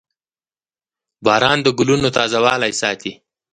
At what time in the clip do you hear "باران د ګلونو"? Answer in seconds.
1.25-2.07